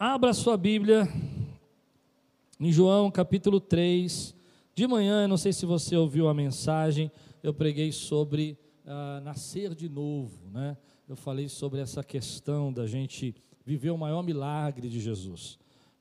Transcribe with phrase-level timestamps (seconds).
[0.00, 1.08] Abra sua Bíblia
[2.60, 4.32] em João capítulo 3.
[4.72, 7.10] De manhã, eu não sei se você ouviu a mensagem,
[7.42, 10.76] eu preguei sobre uh, nascer de novo, né?
[11.08, 13.34] Eu falei sobre essa questão da gente
[13.66, 15.58] viver o maior milagre de Jesus.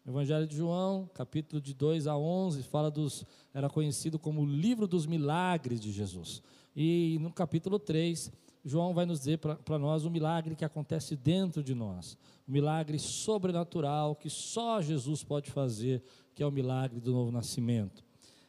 [0.07, 4.87] Evangelho de João, capítulo de 2 a 11, fala dos era conhecido como o livro
[4.87, 6.43] dos milagres de Jesus.
[6.75, 8.31] E no capítulo 3,
[8.67, 12.99] João vai nos dizer para nós o milagre que acontece dentro de nós, o milagre
[12.99, 16.03] sobrenatural que só Jesus pode fazer,
[16.35, 18.05] que é o milagre do novo nascimento.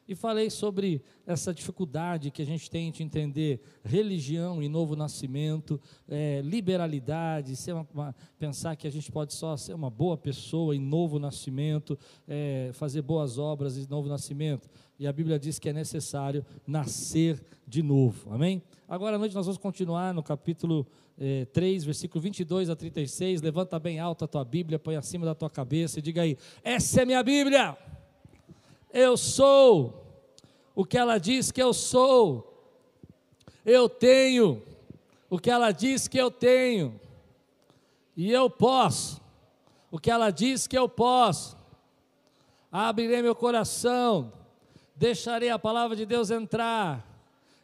[0.09, 5.79] E falei sobre essa dificuldade que a gente tem de entender religião e novo nascimento,
[6.09, 10.81] é, liberalidade, uma, uma, pensar que a gente pode só ser uma boa pessoa em
[10.81, 14.67] novo nascimento, é, fazer boas obras em novo nascimento.
[14.99, 18.33] E a Bíblia diz que é necessário nascer de novo.
[18.33, 18.63] Amém?
[18.91, 20.87] Agora à noite nós vamos continuar no capítulo
[21.21, 23.43] é, 3, versículo 22 a 36.
[23.43, 27.03] Levanta bem alto a tua Bíblia, põe acima da tua cabeça e diga aí: Essa
[27.03, 27.77] é minha Bíblia.
[28.91, 30.25] Eu sou
[30.75, 32.67] o que ela diz que eu sou.
[33.63, 34.63] Eu tenho
[35.29, 36.99] o que ela diz que eu tenho.
[38.17, 39.21] E eu posso
[39.91, 41.59] o que ela diz que eu posso.
[42.73, 44.33] Abrirei meu coração,
[44.97, 47.08] deixarei a palavra de Deus entrar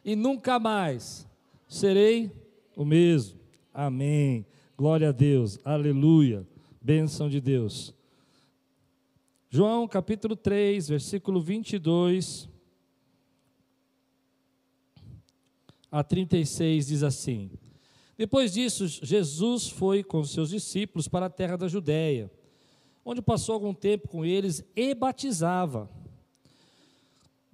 [0.05, 1.27] e nunca mais
[1.67, 2.31] serei
[2.75, 3.39] o mesmo.
[3.73, 4.45] Amém.
[4.77, 5.59] Glória a Deus.
[5.65, 6.47] Aleluia.
[6.79, 7.93] Bênção de Deus.
[9.49, 12.47] João capítulo 3, versículo 22
[15.91, 17.49] a 36 diz assim:
[18.17, 22.29] Depois disso, Jesus foi com seus discípulos para a terra da Judéia,
[23.05, 25.89] onde passou algum tempo com eles e batizava.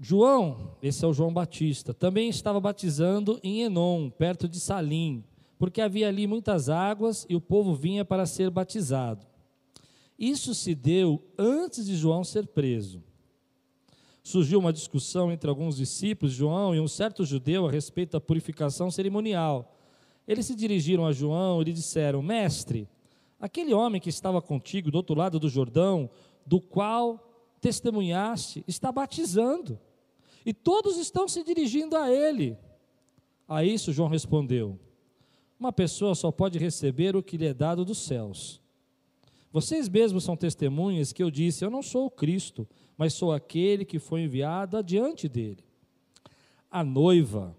[0.03, 5.23] João, esse é o João Batista, também estava batizando em Enom, perto de Salim,
[5.59, 9.27] porque havia ali muitas águas e o povo vinha para ser batizado.
[10.17, 13.03] Isso se deu antes de João ser preso.
[14.23, 18.89] Surgiu uma discussão entre alguns discípulos João e um certo judeu a respeito da purificação
[18.89, 19.77] cerimonial.
[20.27, 22.89] Eles se dirigiram a João e lhe disseram: Mestre,
[23.39, 26.09] aquele homem que estava contigo do outro lado do Jordão,
[26.43, 27.27] do qual
[27.61, 29.79] testemunhaste, está batizando,
[30.45, 32.57] e todos estão se dirigindo a ele.
[33.47, 34.79] A isso João respondeu:
[35.59, 38.61] Uma pessoa só pode receber o que lhe é dado dos céus.
[39.51, 43.83] Vocês mesmos são testemunhas que eu disse: Eu não sou o Cristo, mas sou aquele
[43.83, 45.63] que foi enviado adiante dele.
[46.69, 47.55] A noiva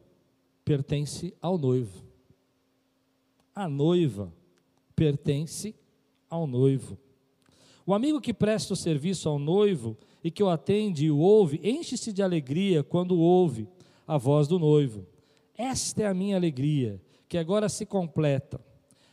[0.64, 2.02] pertence ao noivo.
[3.54, 4.32] A noiva
[4.96, 5.74] pertence
[6.30, 6.96] ao noivo.
[7.84, 11.60] O amigo que presta o serviço ao noivo e que o atende e o ouve,
[11.62, 13.68] enche-se de alegria quando ouve
[14.06, 15.06] a voz do noivo.
[15.56, 18.60] Esta é a minha alegria, que agora se completa.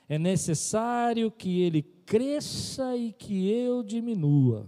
[0.08, 4.68] É necessário que ele cresça e que eu diminua.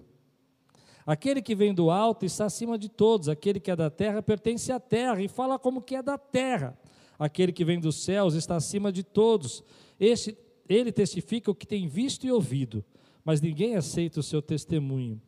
[1.05, 4.71] Aquele que vem do alto está acima de todos, aquele que é da terra pertence
[4.71, 6.77] à terra e fala como que é da terra.
[7.17, 9.63] Aquele que vem dos céus está acima de todos.
[9.99, 10.37] Este,
[10.69, 12.83] ele testifica o que tem visto e ouvido,
[13.25, 15.21] mas ninguém aceita o seu testemunho.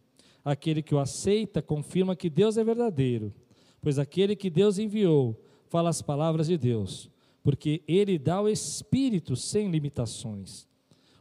[0.44, 3.34] Aquele que o aceita confirma que Deus é verdadeiro,
[3.81, 5.40] pois aquele que Deus enviou
[5.70, 7.09] fala as palavras de Deus,
[7.42, 10.68] porque ele dá o Espírito sem limitações.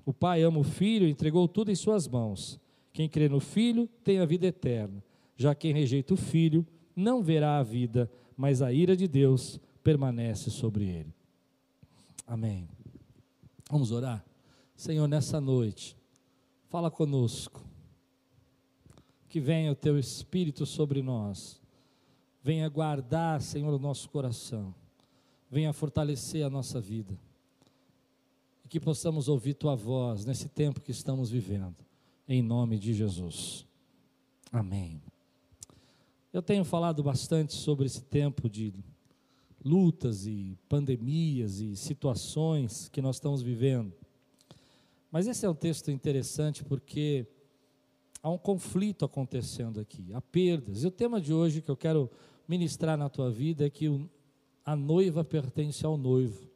[0.05, 2.61] O Pai ama o Filho e entregou tudo em suas mãos.
[2.93, 5.03] Quem crê no Filho tem a vida eterna.
[5.37, 10.51] Já quem rejeita o Filho não verá a vida, mas a ira de Deus permanece
[10.51, 11.15] sobre ele.
[12.27, 12.69] Amém.
[13.71, 14.25] Vamos orar?
[14.77, 15.97] Senhor, nessa noite,
[16.69, 17.65] fala conosco.
[19.33, 21.59] Que venha o teu Espírito sobre nós.
[22.43, 24.75] Venha guardar, Senhor, o nosso coração.
[25.51, 27.19] Venha fortalecer a nossa vida
[28.69, 31.77] que possamos ouvir tua voz nesse tempo que estamos vivendo,
[32.29, 33.67] em nome de Jesus.
[34.51, 35.01] Amém.
[36.31, 38.75] Eu tenho falado bastante sobre esse tempo de
[39.65, 43.95] lutas e pandemias e situações que nós estamos vivendo.
[45.11, 47.27] Mas esse é um texto interessante porque
[48.23, 50.85] há um conflito acontecendo aqui, há perdas.
[50.85, 52.11] E o tema de hoje que eu quero
[52.47, 54.09] ministrar na tua vida é que
[54.65, 56.51] a noiva pertence ao noivo.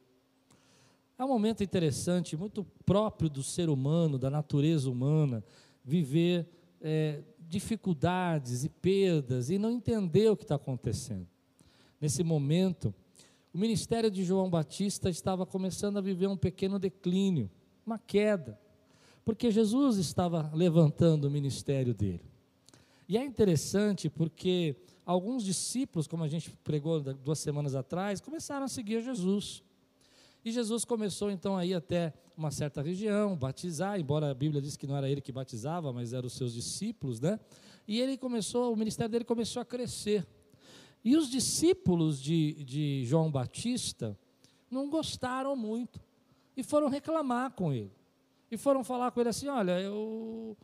[1.19, 5.43] É um momento interessante, muito próprio do ser humano, da natureza humana,
[5.83, 6.47] viver
[6.79, 11.27] é, dificuldades e perdas e não entender o que está acontecendo.
[11.99, 12.93] Nesse momento,
[13.51, 17.49] o ministério de João Batista estava começando a viver um pequeno declínio,
[17.83, 18.59] uma queda,
[19.27, 22.23] porque Jesus estava levantando o ministério dele.
[23.09, 28.69] E é interessante porque alguns discípulos, como a gente pregou duas semanas atrás, começaram a
[28.69, 29.61] seguir Jesus.
[30.45, 34.77] E Jesus começou então a ir até uma certa região, batizar, embora a Bíblia diz
[34.77, 37.37] que não era ele que batizava, mas eram os seus discípulos, né?
[37.85, 40.25] E ele começou, o ministério dele começou a crescer.
[41.03, 44.17] E os discípulos de, de João Batista
[44.71, 45.99] não gostaram muito
[46.55, 47.96] e foram reclamar com ele.
[48.49, 50.55] E foram falar com ele assim: olha, eu,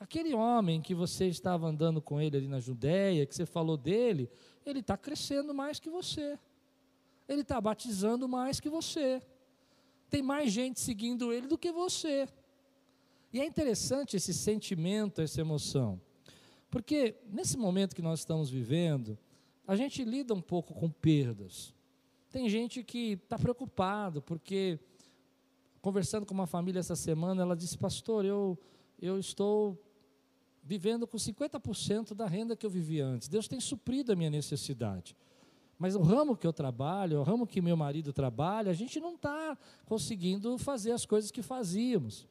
[0.00, 4.30] aquele homem que você estava andando com ele ali na Judéia, que você falou dele,
[4.64, 6.38] ele está crescendo mais que você
[7.28, 9.22] ele está batizando mais que você.
[10.08, 12.26] Tem mais gente seguindo ele do que você.
[13.30, 16.00] E é interessante esse sentimento, essa emoção.
[16.70, 19.18] Porque nesse momento que nós estamos vivendo,
[19.66, 21.74] a gente lida um pouco com perdas.
[22.30, 24.80] Tem gente que está preocupado, porque
[25.80, 28.58] conversando com uma família essa semana, ela disse, pastor, eu,
[29.00, 29.78] eu estou
[30.62, 33.28] vivendo com 50% da renda que eu vivia antes.
[33.28, 35.16] Deus tem suprido a minha necessidade.
[35.78, 39.14] Mas o ramo que eu trabalho, o ramo que meu marido trabalha, a gente não
[39.14, 42.26] está conseguindo fazer as coisas que fazíamos.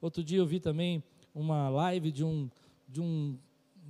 [0.00, 1.02] Outro dia eu vi também
[1.34, 2.50] uma live de um,
[2.86, 3.38] de um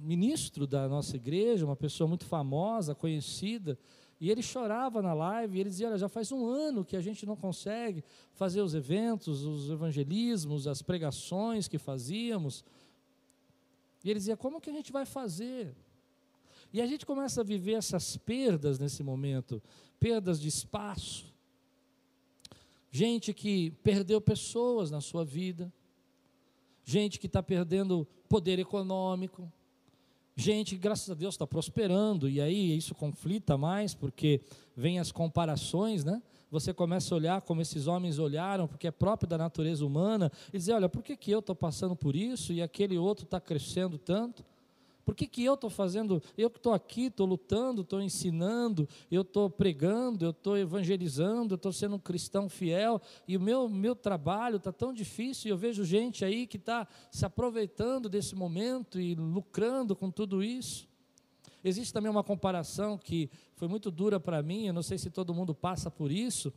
[0.01, 3.79] ministro da nossa igreja, uma pessoa muito famosa, conhecida,
[4.21, 7.01] e ele chorava na live, e ele dizia: Olha, já faz um ano que a
[7.01, 12.63] gente não consegue fazer os eventos, os evangelismos, as pregações que fazíamos.
[14.05, 15.75] E ele dizia: Como que a gente vai fazer?
[16.71, 19.63] E a gente começa a viver essas perdas nesse momento
[19.99, 21.35] perdas de espaço.
[22.91, 25.73] Gente que perdeu pessoas na sua vida,
[26.85, 29.51] gente que está perdendo poder econômico,
[30.41, 34.41] gente graças a Deus, está prosperando, e aí isso conflita mais, porque
[34.75, 36.23] vem as comparações, né?
[36.51, 40.59] Você começa a olhar como esses homens olharam, porque é próprio da natureza humana, e
[40.59, 43.99] dizer: olha, por que, que eu estou passando por isso e aquele outro está crescendo
[43.99, 44.45] tanto?
[45.11, 46.23] Por que, que eu estou fazendo?
[46.39, 51.57] Eu que estou aqui, estou lutando, estou ensinando, eu estou pregando, eu estou evangelizando, eu
[51.57, 55.59] estou sendo um cristão fiel, e o meu, meu trabalho está tão difícil, e eu
[55.59, 60.89] vejo gente aí que está se aproveitando desse momento e lucrando com tudo isso.
[61.65, 65.35] Existe também uma comparação que foi muito dura para mim, eu não sei se todo
[65.35, 66.53] mundo passa por isso,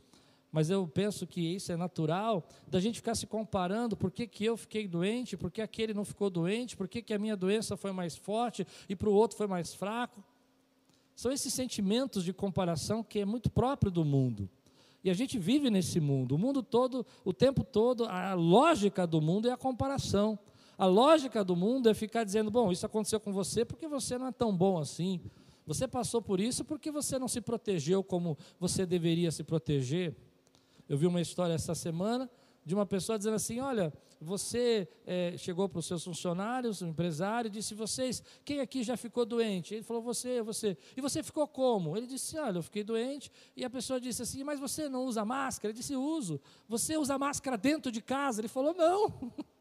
[0.54, 4.44] mas eu penso que isso é natural, da gente ficar se comparando, por que, que
[4.44, 7.76] eu fiquei doente, por que aquele não ficou doente, por que, que a minha doença
[7.76, 10.22] foi mais forte e para o outro foi mais fraco.
[11.16, 14.48] São esses sentimentos de comparação que é muito próprio do mundo.
[15.02, 19.20] E a gente vive nesse mundo, o mundo todo, o tempo todo, a lógica do
[19.20, 20.38] mundo é a comparação.
[20.78, 24.28] A lógica do mundo é ficar dizendo: bom, isso aconteceu com você porque você não
[24.28, 25.20] é tão bom assim.
[25.66, 30.14] Você passou por isso porque você não se protegeu como você deveria se proteger.
[30.88, 32.30] Eu vi uma história essa semana
[32.64, 37.48] de uma pessoa dizendo assim: Olha, você é, chegou para os seus funcionários, o empresário,
[37.48, 39.74] e disse: Vocês, quem aqui já ficou doente?
[39.74, 40.76] Ele falou: Você, você.
[40.96, 41.96] E você ficou como?
[41.96, 43.30] Ele disse: Olha, eu fiquei doente.
[43.56, 45.70] E a pessoa disse assim: Mas você não usa máscara?
[45.70, 46.40] Ele disse: Uso.
[46.68, 48.40] Você usa máscara dentro de casa?
[48.40, 49.32] Ele falou: Não.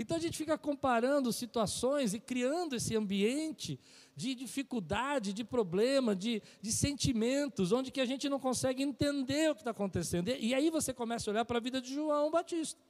[0.00, 3.80] Então a gente fica comparando situações e criando esse ambiente
[4.18, 9.54] de dificuldade, de problema, de, de sentimentos, onde que a gente não consegue entender o
[9.54, 10.28] que está acontecendo.
[10.28, 12.80] E, e aí você começa a olhar para a vida de João Batista.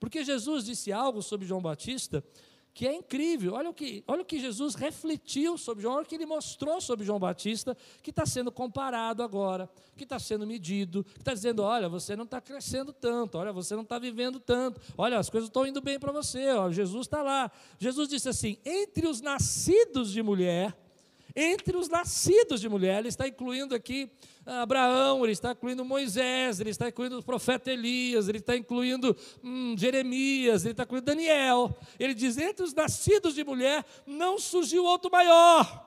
[0.00, 2.22] Porque Jesus disse algo sobre João Batista
[2.76, 3.54] que é incrível.
[3.54, 6.78] Olha o que, olha o que Jesus refletiu sobre João, olha o que ele mostrou
[6.78, 11.62] sobre João Batista, que está sendo comparado agora, que está sendo medido, que está dizendo:
[11.62, 15.48] olha, você não está crescendo tanto, olha, você não está vivendo tanto, olha, as coisas
[15.48, 17.50] estão indo bem para você, ó, Jesus está lá.
[17.78, 20.76] Jesus disse assim: entre os nascidos de mulher,
[21.36, 24.10] entre os nascidos de mulher, ele está incluindo aqui
[24.46, 29.14] Abraão, ele está incluindo Moisés, ele está incluindo o profeta Elias, ele está incluindo
[29.44, 31.76] hum, Jeremias, ele está incluindo Daniel.
[31.98, 35.84] Ele diz: entre os nascidos de mulher não surgiu outro maior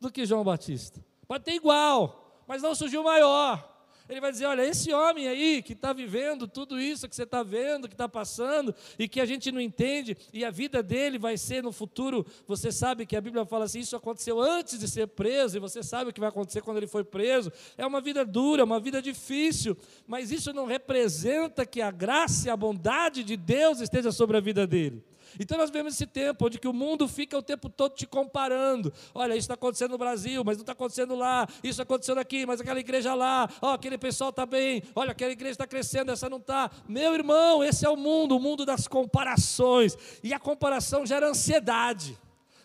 [0.00, 1.04] do que João Batista.
[1.26, 3.69] Pode ter igual, mas não surgiu maior.
[4.10, 7.44] Ele vai dizer: olha, esse homem aí que está vivendo tudo isso que você está
[7.44, 11.38] vendo, que está passando, e que a gente não entende, e a vida dele vai
[11.38, 12.26] ser no futuro.
[12.46, 15.80] Você sabe que a Bíblia fala assim: isso aconteceu antes de ser preso, e você
[15.82, 17.52] sabe o que vai acontecer quando ele foi preso.
[17.78, 19.76] É uma vida dura, uma vida difícil,
[20.08, 24.40] mas isso não representa que a graça e a bondade de Deus esteja sobre a
[24.40, 25.04] vida dele.
[25.38, 28.92] Então nós vemos esse tempo onde que o mundo fica o tempo todo te comparando.
[29.14, 31.46] Olha, isso está acontecendo no Brasil, mas não está acontecendo lá.
[31.62, 33.48] Isso acontecendo aqui, mas aquela igreja lá.
[33.60, 34.82] Ó, aquele pessoal está bem.
[34.94, 36.70] Olha, aquela igreja está crescendo, essa não está.
[36.88, 39.96] Meu irmão, esse é o mundo, o mundo das comparações.
[40.22, 42.18] E a comparação gera ansiedade.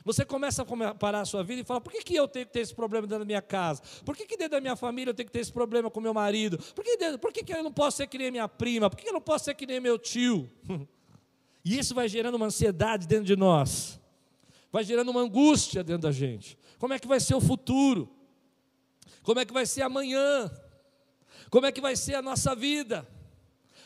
[0.05, 2.53] Você começa a comparar a sua vida e fala: por que, que eu tenho que
[2.53, 3.81] ter esse problema dentro da minha casa?
[4.05, 6.13] Por que, que dentro da minha família eu tenho que ter esse problema com meu
[6.13, 6.59] marido?
[6.75, 8.87] Por que, dentro, por que, que eu não posso ser que nem minha prima?
[8.87, 10.47] Por que, que eu não posso ser que nem meu tio?
[11.65, 13.99] E isso vai gerando uma ansiedade dentro de nós,
[14.71, 16.57] vai gerando uma angústia dentro da gente.
[16.77, 18.07] Como é que vai ser o futuro?
[19.23, 20.51] Como é que vai ser amanhã?
[21.49, 23.07] Como é que vai ser a nossa vida?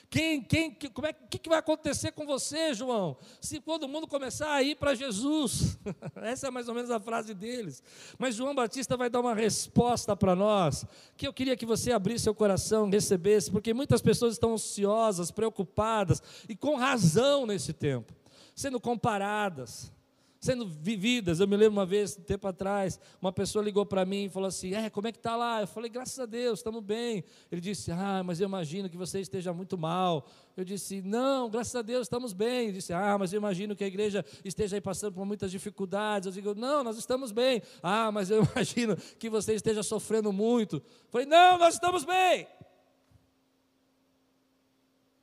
[0.10, 3.16] Quem, quem, como é, que, que vai acontecer com você, João?
[3.40, 5.78] Se todo mundo começar a ir para Jesus.
[6.18, 7.84] Essa é mais ou menos a frase deles.
[8.18, 10.84] Mas João Batista vai dar uma resposta para nós,
[11.16, 16.24] que eu queria que você abrisse seu coração, recebesse, porque muitas pessoas estão ansiosas, preocupadas,
[16.48, 18.12] e com razão nesse tempo,
[18.56, 19.92] sendo comparadas
[20.40, 21.40] sendo vividas.
[21.40, 24.48] Eu me lembro uma vez, um tempo atrás, uma pessoa ligou para mim e falou
[24.48, 25.62] assim: É, como é que está lá?
[25.62, 27.24] Eu falei: Graças a Deus, estamos bem.
[27.52, 30.26] Ele disse: Ah, mas eu imagino que você esteja muito mal.
[30.56, 32.66] Eu disse: Não, graças a Deus, estamos bem.
[32.70, 36.28] Ele disse: Ah, mas eu imagino que a igreja esteja aí passando por muitas dificuldades.
[36.28, 37.62] Eu digo: Não, nós estamos bem.
[37.84, 40.78] Ah, mas eu imagino que você esteja sofrendo muito.
[40.78, 42.48] Eu falei: Não, nós estamos bem.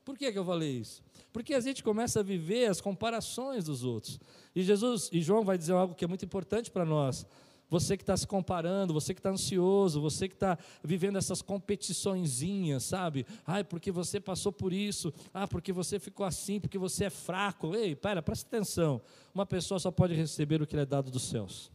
[0.04, 1.05] Por que, que eu falei isso?
[1.36, 4.18] Porque a gente começa a viver as comparações dos outros.
[4.54, 7.26] E Jesus e João vai dizer algo que é muito importante para nós.
[7.68, 12.84] Você que está se comparando, você que está ansioso, você que está vivendo essas competiçõezinhas,
[12.84, 13.26] sabe?
[13.46, 17.76] Ai, porque você passou por isso, ah, porque você ficou assim, porque você é fraco.
[17.76, 19.02] Ei, pera, presta atenção.
[19.34, 21.70] Uma pessoa só pode receber o que lhe é dado dos céus.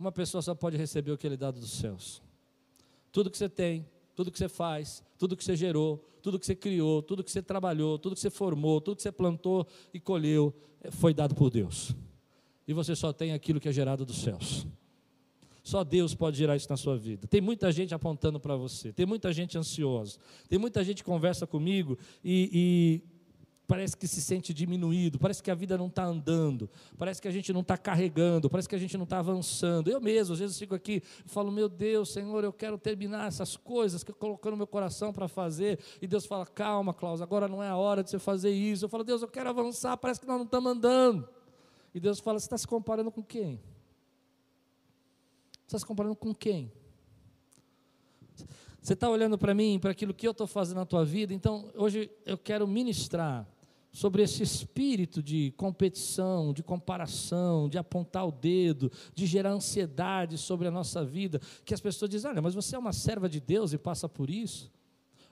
[0.00, 2.22] Uma pessoa só pode receber o que lhe é dado dos céus.
[3.12, 3.86] Tudo que você tem,
[4.18, 7.40] tudo que você faz, tudo que você gerou, tudo que você criou, tudo que você
[7.40, 11.50] trabalhou, tudo que você formou, tudo que você plantou e colheu, eh, foi dado por
[11.50, 11.94] Deus.
[12.66, 14.66] E você só tem aquilo que é gerado dos céus.
[15.62, 17.28] Só Deus pode gerar isso na sua vida.
[17.28, 21.46] Tem muita gente apontando para você, tem muita gente ansiosa, tem muita gente que conversa
[21.46, 23.02] comigo e, e
[23.68, 27.30] parece que se sente diminuído, parece que a vida não está andando, parece que a
[27.30, 29.90] gente não está carregando, parece que a gente não está avançando.
[29.90, 33.58] Eu mesmo, às vezes, fico aqui e falo: Meu Deus, Senhor, eu quero terminar essas
[33.58, 35.78] coisas que eu coloquei no meu coração para fazer.
[36.00, 38.86] E Deus fala: Calma, Klaus, agora não é a hora de você fazer isso.
[38.86, 41.28] Eu falo: Deus, eu quero avançar, parece que nós não estamos andando.
[41.94, 43.60] E Deus fala: Você está se comparando com quem?
[45.52, 46.72] Você está se comparando com quem?
[48.80, 51.70] Você está olhando para mim, para aquilo que eu estou fazendo na tua vida, então
[51.74, 53.46] hoje eu quero ministrar
[53.98, 60.68] sobre esse espírito de competição, de comparação, de apontar o dedo, de gerar ansiedade sobre
[60.68, 63.72] a nossa vida, que as pessoas dizem: olha, mas você é uma serva de Deus
[63.72, 64.70] e passa por isso.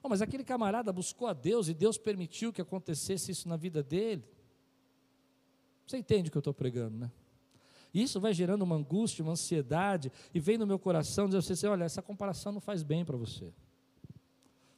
[0.03, 3.85] Oh, mas aquele camarada buscou a Deus e Deus permitiu que acontecesse isso na vida
[3.85, 4.25] dele.
[5.87, 7.13] Você entende o que eu estou pregando, né?
[7.95, 11.85] Isso vai gerando uma angústia, uma ansiedade, e vem no meu coração dizer assim: olha,
[11.85, 13.53] essa comparação não faz bem para você.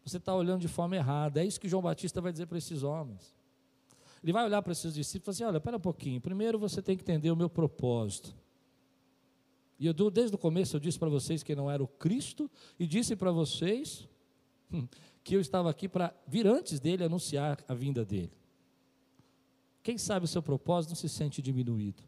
[0.04, 1.42] Você está olhando de forma errada.
[1.42, 3.37] É isso que João Batista vai dizer para esses homens.
[4.22, 6.82] Ele vai olhar para esses discípulos e falar assim: olha, espera um pouquinho, primeiro você
[6.82, 8.34] tem que entender o meu propósito.
[9.78, 12.86] E eu, desde o começo eu disse para vocês que não era o Cristo, e
[12.86, 14.08] disse para vocês
[14.72, 14.88] hum,
[15.22, 18.32] que eu estava aqui para vir antes dele anunciar a vinda dele.
[19.82, 22.02] Quem sabe o seu propósito não se sente diminuído.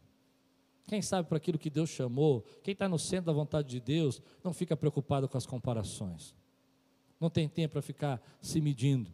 [0.87, 4.21] Quem sabe para aquilo que Deus chamou, quem está no centro da vontade de Deus,
[4.43, 6.35] não fica preocupado com as comparações.
[7.19, 9.13] Não tem tempo para ficar se medindo.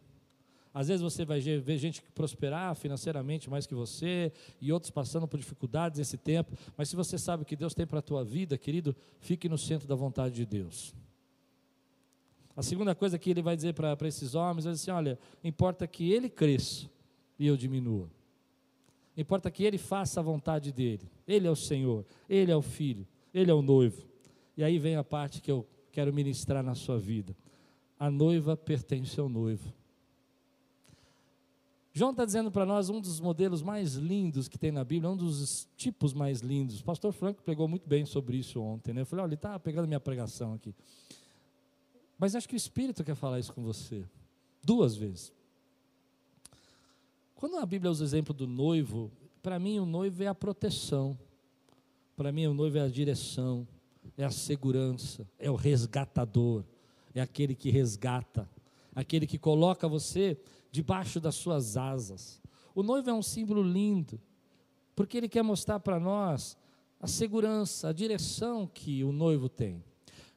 [0.78, 5.26] Às vezes você vai ver gente que prosperar financeiramente mais que você e outros passando
[5.26, 8.22] por dificuldades nesse tempo, mas se você sabe o que Deus tem para a tua
[8.22, 10.94] vida, querido, fique no centro da vontade de Deus.
[12.54, 16.12] A segunda coisa que ele vai dizer para esses homens é assim: olha, importa que
[16.12, 16.88] ele cresça
[17.36, 18.08] e eu diminua.
[19.16, 21.10] Importa que ele faça a vontade dele.
[21.26, 23.04] Ele é o Senhor, ele é o filho,
[23.34, 24.06] ele é o noivo.
[24.56, 27.36] E aí vem a parte que eu quero ministrar na sua vida.
[27.98, 29.76] A noiva pertence ao noivo.
[31.98, 35.16] João está dizendo para nós um dos modelos mais lindos que tem na Bíblia, um
[35.16, 36.78] dos tipos mais lindos.
[36.78, 38.94] O pastor Franco pregou muito bem sobre isso ontem.
[38.94, 39.00] Né?
[39.00, 40.72] Eu falei, olha, ele está pegando minha pregação aqui.
[42.16, 44.04] Mas acho que o Espírito quer falar isso com você.
[44.62, 45.32] Duas vezes.
[47.34, 49.10] Quando a Bíblia usa o exemplo do noivo,
[49.42, 51.18] para mim o noivo é a proteção.
[52.16, 53.66] Para mim o noivo é a direção,
[54.16, 56.62] é a segurança, é o resgatador,
[57.12, 58.48] é aquele que resgata,
[58.94, 60.38] aquele que coloca você
[60.70, 62.40] debaixo das suas asas.
[62.74, 64.20] O noivo é um símbolo lindo,
[64.94, 66.56] porque ele quer mostrar para nós
[67.00, 69.82] a segurança, a direção que o noivo tem.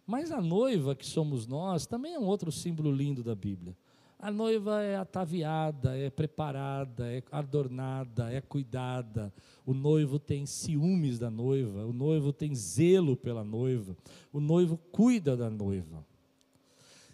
[0.05, 3.75] Mas a noiva, que somos nós, também é um outro símbolo lindo da Bíblia.
[4.19, 9.33] A noiva é ataviada, é preparada, é adornada, é cuidada.
[9.65, 13.97] O noivo tem ciúmes da noiva, o noivo tem zelo pela noiva,
[14.31, 16.05] o noivo cuida da noiva.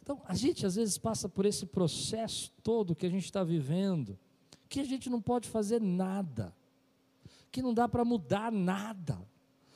[0.07, 4.17] Então, a gente às vezes passa por esse processo todo que a gente está vivendo,
[4.69, 6.55] que a gente não pode fazer nada,
[7.51, 9.19] que não dá para mudar nada,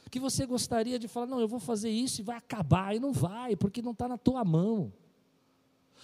[0.10, 3.12] que você gostaria de falar, não, eu vou fazer isso e vai acabar, e não
[3.12, 4.94] vai, porque não está na tua mão.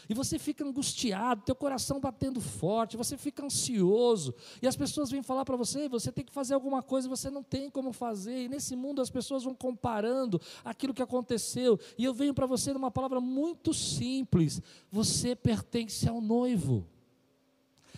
[0.10, 4.34] E você fica angustiado, teu coração batendo forte, você fica ansioso.
[4.62, 7.44] E as pessoas vêm falar para você, você tem que fazer alguma coisa, você não
[7.44, 8.46] tem como fazer.
[8.46, 11.80] E nesse mundo as pessoas vão comparando aquilo que aconteceu.
[11.98, 14.62] E eu venho para você numa palavra muito simples:
[14.92, 16.88] você pertence ao noivo.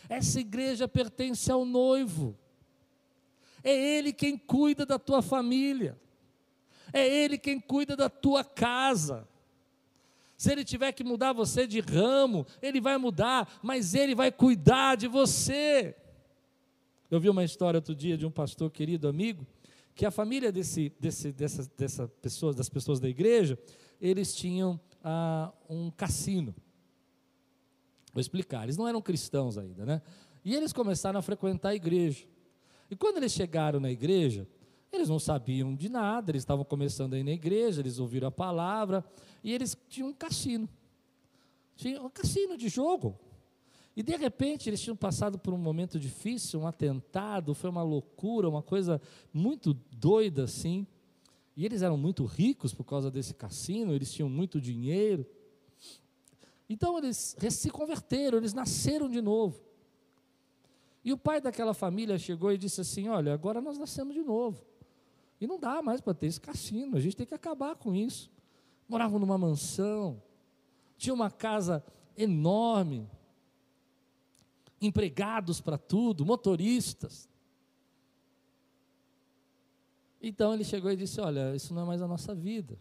[0.10, 2.36] Essa igreja pertence ao noivo.
[3.63, 5.96] É ele quem cuida da tua família.
[6.91, 9.28] É ele quem cuida da tua casa.
[10.39, 14.96] Se ele tiver que mudar você de ramo, ele vai mudar, mas ele vai cuidar
[14.96, 15.93] de você.
[17.12, 19.46] Eu vi uma história outro dia de um pastor querido amigo,
[19.93, 23.60] que a família desse, desse, dessa, dessa pessoa, das pessoas da igreja,
[24.00, 26.55] eles tinham ah, um cassino.
[28.13, 30.01] Vou explicar, eles não eram cristãos ainda, né?
[30.46, 32.25] E eles começaram a frequentar a igreja.
[32.89, 34.48] E quando eles chegaram na igreja,
[34.91, 39.03] eles não sabiam de nada, eles estavam começando aí na igreja, eles ouviram a palavra,
[39.43, 40.67] e eles tinham um cassino.
[41.75, 43.17] Tinha um cassino de jogo.
[43.96, 48.48] E de repente eles tinham passado por um momento difícil, um atentado, foi uma loucura,
[48.48, 49.01] uma coisa
[49.34, 50.88] muito doida assim.
[51.55, 55.25] E eles eram muito ricos por causa desse cassino, eles tinham muito dinheiro.
[56.69, 59.62] Então eles se converteram, eles nasceram de novo.
[61.03, 64.69] E o pai daquela família chegou e disse assim: Olha, agora nós nascemos de novo.
[65.39, 68.29] E não dá mais para ter esse cassino, a gente tem que acabar com isso.
[68.88, 70.22] Moravam numa mansão,
[70.98, 71.84] tinha uma casa
[72.17, 73.10] enorme,
[74.81, 77.29] empregados para tudo, motoristas.
[80.22, 82.77] Então ele chegou e disse: Olha, isso não é mais a nossa vida.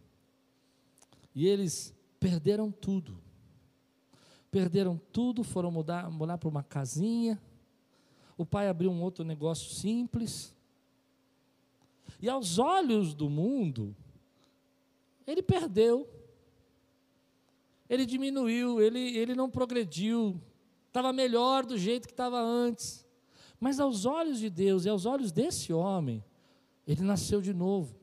[1.34, 3.22] E eles perderam tudo.
[4.50, 7.40] Perderam tudo, foram mudar, morar para uma casinha.
[8.36, 10.56] O pai abriu um outro negócio simples.
[12.20, 13.94] E aos olhos do mundo,
[15.26, 16.08] ele perdeu.
[17.88, 20.40] Ele diminuiu, ele, ele não progrediu.
[20.88, 23.06] Estava melhor do jeito que estava antes.
[23.60, 26.24] Mas aos olhos de Deus e aos olhos desse homem,
[26.86, 27.96] ele nasceu de novo.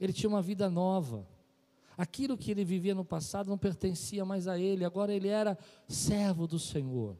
[0.00, 1.26] Ele tinha uma vida nova.
[1.96, 6.46] Aquilo que ele vivia no passado não pertencia mais a ele, agora ele era servo
[6.46, 7.16] do Senhor.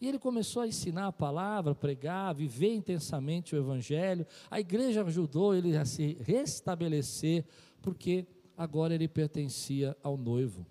[0.00, 4.26] E ele começou a ensinar a palavra, pregar, viver intensamente o Evangelho.
[4.50, 7.44] A igreja ajudou ele a se restabelecer,
[7.80, 10.66] porque agora ele pertencia ao noivo.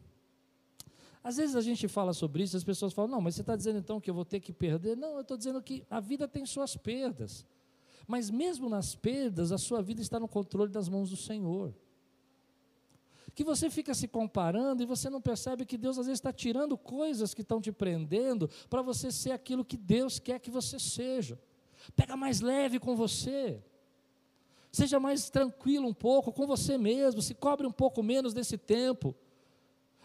[1.23, 3.79] Às vezes a gente fala sobre isso, as pessoas falam: não, mas você está dizendo
[3.79, 4.95] então que eu vou ter que perder?
[4.95, 7.45] Não, eu estou dizendo que a vida tem suas perdas.
[8.07, 11.73] Mas mesmo nas perdas, a sua vida está no controle das mãos do Senhor
[13.35, 16.77] que você fica se comparando e você não percebe que Deus às vezes está tirando
[16.77, 21.37] coisas que estão te prendendo para você ser aquilo que Deus quer que você seja.
[21.97, 23.61] Pega mais leve com você.
[24.71, 29.13] Seja mais tranquilo um pouco com você mesmo, se cobre um pouco menos desse tempo.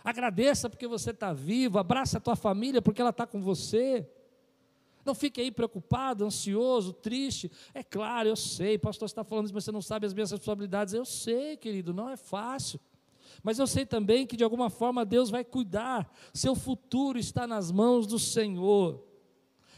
[0.02, 4.08] Agradeça porque você está vivo, abraça a tua família porque ela está com você.
[5.04, 7.50] Não fique aí preocupado, ansioso, triste.
[7.72, 10.94] É claro, eu sei, pastor está falando isso, mas você não sabe as minhas responsabilidades.
[10.94, 12.80] Eu sei, querido, não é fácil.
[13.42, 16.10] Mas eu sei também que de alguma forma Deus vai cuidar.
[16.32, 19.04] Seu futuro está nas mãos do Senhor.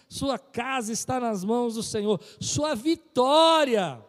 [0.09, 2.21] Sua casa está nas mãos do Senhor.
[2.41, 4.05] Sua vitória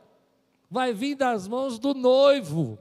[0.69, 2.77] vai vir das mãos do noivo.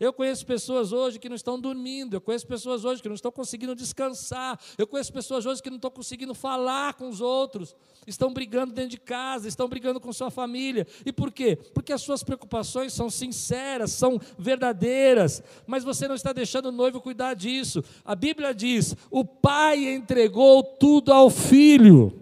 [0.00, 3.30] Eu conheço pessoas hoje que não estão dormindo, eu conheço pessoas hoje que não estão
[3.30, 8.32] conseguindo descansar, eu conheço pessoas hoje que não estão conseguindo falar com os outros, estão
[8.32, 10.86] brigando dentro de casa, estão brigando com sua família.
[11.04, 11.54] E por quê?
[11.74, 17.02] Porque as suas preocupações são sinceras, são verdadeiras, mas você não está deixando o noivo
[17.02, 17.84] cuidar disso.
[18.02, 22.18] A Bíblia diz: o pai entregou tudo ao filho.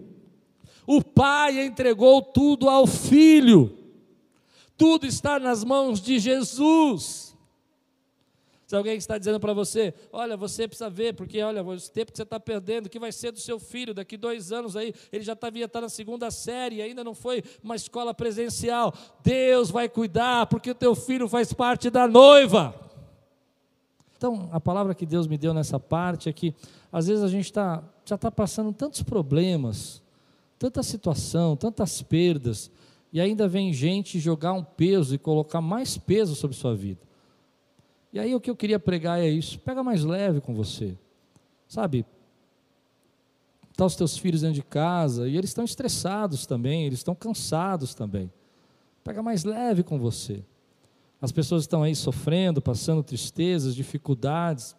[0.85, 3.77] O pai entregou tudo ao filho.
[4.75, 7.28] Tudo está nas mãos de Jesus.
[8.69, 12.17] Se alguém está dizendo para você, olha, você precisa ver, porque olha, o tempo que
[12.19, 15.23] você está perdendo, o que vai ser do seu filho daqui dois anos aí, ele
[15.23, 18.93] já devia estar na segunda série, ainda não foi uma escola presencial.
[19.23, 22.75] Deus vai cuidar, porque o teu filho faz parte da noiva.
[24.15, 26.53] Então, a palavra que Deus me deu nessa parte é que,
[26.91, 29.99] às vezes, a gente tá, já está passando tantos problemas,
[30.59, 32.69] tanta situação, tantas perdas,
[33.11, 37.08] e ainda vem gente jogar um peso e colocar mais peso sobre sua vida.
[38.11, 40.97] E aí o que eu queria pregar é isso: pega mais leve com você,
[41.67, 42.05] sabe?
[43.75, 47.93] Tá os teus filhos dentro de casa e eles estão estressados também, eles estão cansados
[47.93, 48.31] também.
[49.03, 50.43] Pega mais leve com você.
[51.21, 54.75] As pessoas estão aí sofrendo, passando tristezas, dificuldades.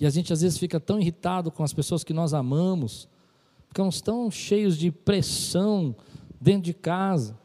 [0.00, 3.08] E a gente às vezes fica tão irritado com as pessoas que nós amamos,
[3.68, 5.94] ficamos tão cheios de pressão
[6.40, 7.38] dentro de casa,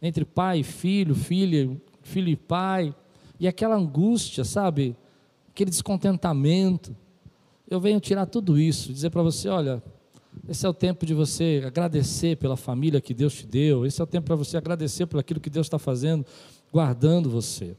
[0.00, 2.94] entre pai e filho, filha, filho e pai.
[3.40, 4.94] E aquela angústia, sabe?
[5.60, 6.96] aquele descontentamento.
[7.68, 9.82] Eu venho tirar tudo isso, dizer para você: olha,
[10.48, 14.04] esse é o tempo de você agradecer pela família que Deus te deu, esse é
[14.04, 16.24] o tempo para você agradecer por aquilo que Deus está fazendo,
[16.72, 17.76] guardando você.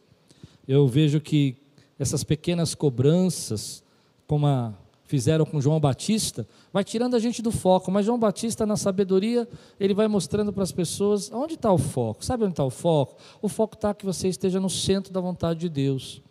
[0.67, 1.57] Eu vejo que
[1.97, 3.83] essas pequenas cobranças,
[4.27, 4.73] como a,
[5.11, 7.91] fizeram com João Batista, vai tirando a gente do foco.
[7.91, 9.45] Mas João Batista, na sabedoria,
[9.77, 12.23] ele vai mostrando para as pessoas onde está o foco.
[12.23, 13.17] Sabe onde está o foco?
[13.41, 16.21] O foco está que você esteja no centro da vontade de Deus.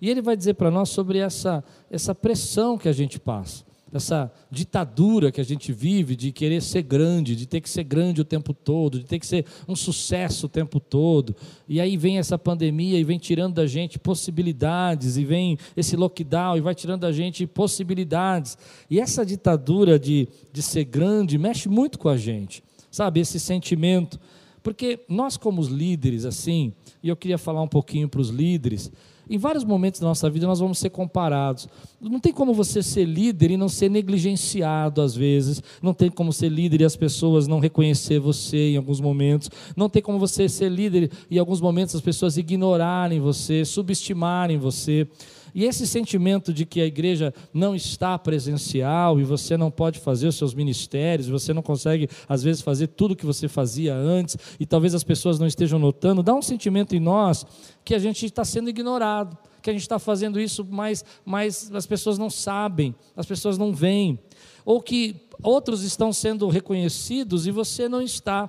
[0.00, 4.32] E ele vai dizer para nós sobre essa, essa pressão que a gente passa essa
[4.50, 8.24] ditadura que a gente vive de querer ser grande, de ter que ser grande o
[8.24, 11.34] tempo todo, de ter que ser um sucesso o tempo todo.
[11.68, 16.56] E aí vem essa pandemia e vem tirando da gente possibilidades, e vem esse lockdown
[16.56, 18.56] e vai tirando da gente possibilidades.
[18.88, 23.20] E essa ditadura de, de ser grande mexe muito com a gente, sabe?
[23.20, 24.20] Esse sentimento.
[24.62, 26.72] Porque nós, como líderes, assim,
[27.02, 28.92] e eu queria falar um pouquinho para os líderes,
[29.30, 31.68] em vários momentos da nossa vida nós vamos ser comparados.
[32.00, 35.62] Não tem como você ser líder e não ser negligenciado às vezes.
[35.80, 39.48] Não tem como ser líder e as pessoas não reconhecer você em alguns momentos.
[39.76, 44.58] Não tem como você ser líder e em alguns momentos as pessoas ignorarem você, subestimarem
[44.58, 45.06] você.
[45.54, 50.28] E esse sentimento de que a igreja não está presencial e você não pode fazer
[50.28, 54.36] os seus ministérios, você não consegue, às vezes, fazer tudo o que você fazia antes,
[54.58, 57.46] e talvez as pessoas não estejam notando, dá um sentimento em nós
[57.84, 61.86] que a gente está sendo ignorado, que a gente está fazendo isso, mas, mas as
[61.86, 64.18] pessoas não sabem, as pessoas não veem,
[64.64, 68.48] ou que outros estão sendo reconhecidos e você não está.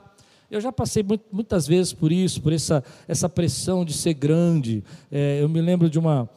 [0.49, 4.83] Eu já passei muitas vezes por isso, por essa, essa pressão de ser grande.
[5.09, 6.29] É, eu me lembro de uma,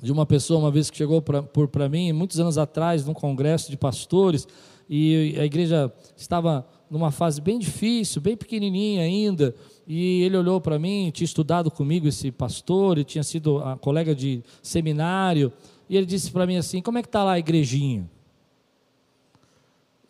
[0.00, 3.76] de uma pessoa uma vez que chegou para mim, muitos anos atrás, num congresso de
[3.76, 4.46] pastores,
[4.88, 9.54] e a igreja estava numa fase bem difícil, bem pequenininha ainda,
[9.86, 14.14] e ele olhou para mim, tinha estudado comigo esse pastor, e tinha sido a colega
[14.14, 15.52] de seminário,
[15.88, 18.08] e ele disse para mim assim: Como é que está lá a igrejinha?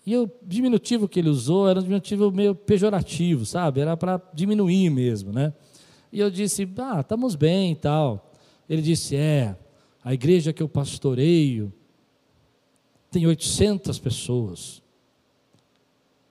[0.04, 3.80] E o diminutivo que ele usou era um diminutivo meio pejorativo, sabe?
[3.80, 5.52] Era para diminuir mesmo, né?
[6.12, 8.32] E eu disse: Ah, estamos bem e tal.
[8.68, 9.56] Ele disse: É,
[10.08, 11.70] a igreja que eu pastoreio
[13.10, 14.82] tem 800 pessoas.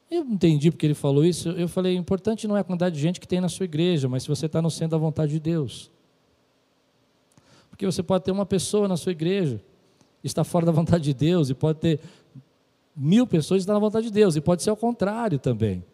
[0.10, 1.50] Eu entendi porque ele falou isso.
[1.50, 4.10] Eu falei: o importante não é a quantidade de gente que tem na sua igreja,
[4.10, 5.92] mas se você está no centro da vontade de Deus.
[7.70, 9.64] Porque você pode ter uma pessoa na sua igreja,
[10.24, 12.00] está fora da vontade de Deus, e pode ter
[12.96, 15.86] mil pessoas que estão na vontade de Deus, e pode ser ao contrário também.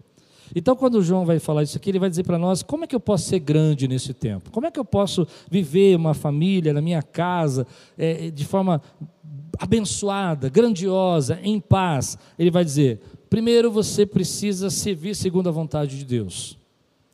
[0.55, 2.95] Então, quando João vai falar isso aqui, ele vai dizer para nós como é que
[2.95, 4.51] eu posso ser grande nesse tempo?
[4.51, 7.65] Como é que eu posso viver uma família na minha casa
[7.97, 8.81] é, de forma
[9.59, 12.17] abençoada, grandiosa, em paz?
[12.37, 16.57] Ele vai dizer: primeiro você precisa servir segundo a vontade de Deus.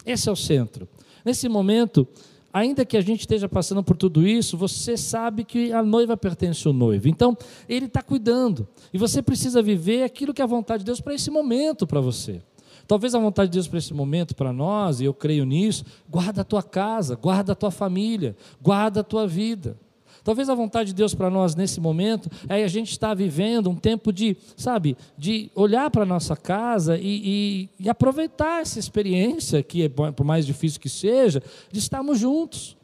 [0.05, 0.87] Esse é o centro.
[1.23, 2.07] Nesse momento,
[2.53, 6.67] ainda que a gente esteja passando por tudo isso, você sabe que a noiva pertence
[6.67, 7.07] ao noivo.
[7.07, 7.37] Então,
[7.67, 8.67] ele está cuidando.
[8.93, 12.01] E você precisa viver aquilo que é a vontade de Deus para esse momento para
[12.01, 12.41] você.
[12.89, 16.41] Talvez a vontade de Deus para esse momento, para nós, e eu creio nisso, guarda
[16.41, 19.77] a tua casa, guarda a tua família, guarda a tua vida.
[20.23, 23.75] Talvez a vontade de Deus para nós nesse momento é a gente estar vivendo um
[23.75, 29.61] tempo de, sabe, de olhar para a nossa casa e, e, e, aproveitar essa experiência,
[29.61, 32.75] que é por mais difícil que seja, de estarmos juntos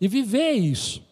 [0.00, 1.02] e viver isso.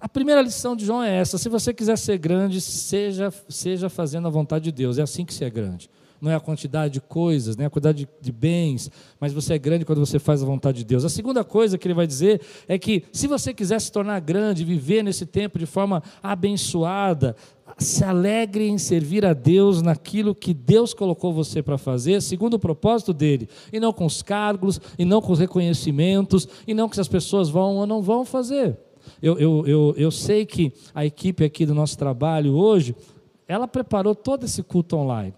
[0.00, 4.26] A primeira lição de João é essa: se você quiser ser grande, seja, seja fazendo
[4.26, 7.00] a vontade de Deus, é assim que se é grande não é a quantidade de
[7.00, 10.46] coisas, nem a quantidade de, de, bens, mas você é grande quando você faz a
[10.46, 11.04] vontade de Deus.
[11.04, 14.64] A segunda coisa que ele vai dizer é que se você quiser se tornar grande,
[14.64, 17.36] viver nesse tempo de forma abençoada,
[17.78, 22.58] se alegre em servir a Deus naquilo que Deus colocou você para fazer, segundo o
[22.58, 26.98] propósito dele, e não com os cargos, e não com os reconhecimentos, e não que
[26.98, 28.78] as pessoas vão ou não vão fazer.
[29.22, 32.94] Eu, eu, eu, eu sei que a equipe aqui do nosso trabalho hoje,
[33.46, 35.34] ela preparou todo esse culto online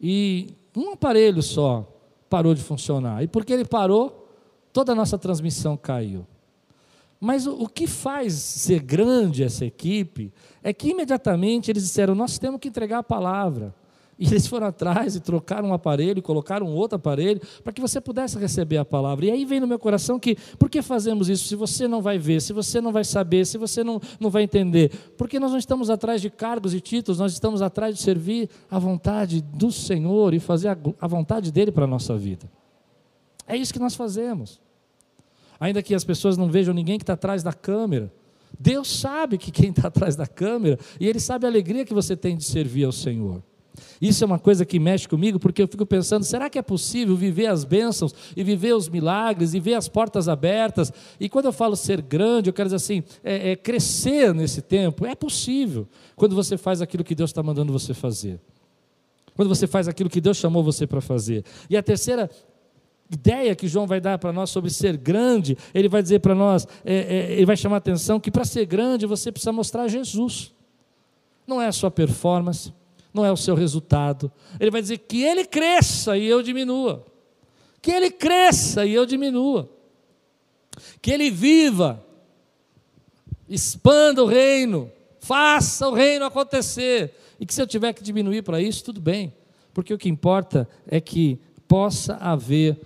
[0.00, 1.86] e um aparelho só
[2.28, 3.22] parou de funcionar.
[3.22, 4.28] E porque ele parou,
[4.72, 6.26] toda a nossa transmissão caiu.
[7.20, 10.32] Mas o, o que faz ser grande essa equipe
[10.62, 13.74] é que imediatamente eles disseram: nós temos que entregar a palavra.
[14.20, 18.38] E eles foram atrás e trocaram um aparelho, colocaram outro aparelho, para que você pudesse
[18.38, 19.24] receber a palavra.
[19.24, 22.18] E aí vem no meu coração que, por que fazemos isso se você não vai
[22.18, 24.92] ver, se você não vai saber, se você não, não vai entender?
[25.16, 28.78] Porque nós não estamos atrás de cargos e títulos, nós estamos atrás de servir a
[28.78, 32.46] vontade do Senhor e fazer a, a vontade dEle para a nossa vida.
[33.48, 34.60] É isso que nós fazemos.
[35.58, 38.12] Ainda que as pessoas não vejam ninguém que está atrás da câmera,
[38.58, 42.14] Deus sabe que quem está atrás da câmera, e Ele sabe a alegria que você
[42.14, 43.42] tem de servir ao Senhor.
[44.00, 47.16] Isso é uma coisa que mexe comigo, porque eu fico pensando: será que é possível
[47.16, 50.92] viver as bênçãos e viver os milagres e ver as portas abertas?
[51.18, 55.06] E quando eu falo ser grande, eu quero dizer assim: é, é crescer nesse tempo.
[55.06, 58.40] É possível quando você faz aquilo que Deus está mandando você fazer.
[59.34, 61.44] Quando você faz aquilo que Deus chamou você para fazer.
[61.68, 62.28] E a terceira
[63.10, 66.66] ideia que João vai dar para nós sobre ser grande, ele vai dizer para nós,
[66.84, 70.54] é, é, ele vai chamar a atenção que para ser grande você precisa mostrar Jesus.
[71.46, 72.72] Não é a sua performance,
[73.12, 74.30] não é o seu resultado.
[74.58, 77.04] Ele vai dizer que ele cresça e eu diminua.
[77.82, 79.68] Que ele cresça e eu diminua.
[81.02, 82.04] Que ele viva,
[83.48, 87.14] expanda o reino, faça o reino acontecer.
[87.38, 89.32] E que se eu tiver que diminuir para isso, tudo bem.
[89.72, 92.80] Porque o que importa é que possa haver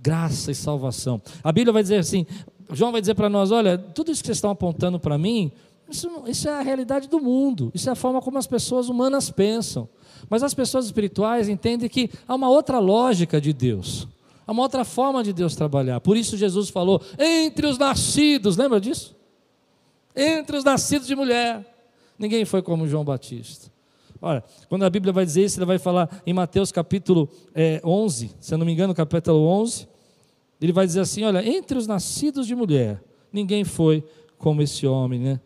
[0.00, 1.20] graça e salvação.
[1.42, 2.26] A Bíblia vai dizer assim,
[2.72, 5.52] João vai dizer para nós: olha, tudo isso que vocês estão apontando para mim,
[5.88, 9.30] isso, isso, é a realidade do mundo, isso é a forma como as pessoas humanas
[9.30, 9.88] pensam.
[10.28, 14.08] Mas as pessoas espirituais entendem que há uma outra lógica de Deus,
[14.46, 16.00] há uma outra forma de Deus trabalhar.
[16.00, 19.14] Por isso Jesus falou: entre os nascidos, lembra disso?
[20.14, 21.64] Entre os nascidos de mulher,
[22.18, 23.70] ninguém foi como João Batista.
[24.20, 28.34] Olha, quando a Bíblia vai dizer isso, ele vai falar em Mateus capítulo é, 11,
[28.40, 29.86] se eu não me engano, capítulo 11,
[30.60, 34.02] ele vai dizer assim: olha, entre os nascidos de mulher, ninguém foi
[34.38, 35.40] como esse homem, né?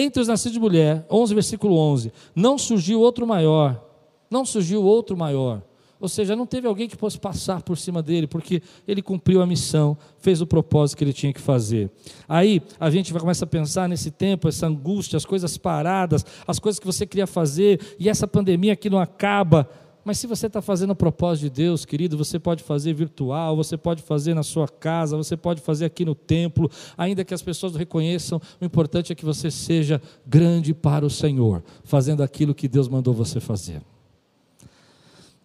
[0.00, 3.84] Entre os nascidos de mulher, 11, versículo 11: Não surgiu outro maior,
[4.30, 5.60] não surgiu outro maior.
[6.00, 9.46] Ou seja, não teve alguém que fosse passar por cima dele, porque ele cumpriu a
[9.46, 11.90] missão, fez o propósito que ele tinha que fazer.
[12.28, 16.60] Aí a gente vai começar a pensar nesse tempo, essa angústia, as coisas paradas, as
[16.60, 19.68] coisas que você queria fazer, e essa pandemia que não acaba.
[20.04, 23.76] Mas se você está fazendo o propósito de Deus, querido, você pode fazer virtual, você
[23.76, 27.76] pode fazer na sua casa, você pode fazer aqui no templo, ainda que as pessoas
[27.76, 32.88] reconheçam, o importante é que você seja grande para o Senhor, fazendo aquilo que Deus
[32.88, 33.82] mandou você fazer.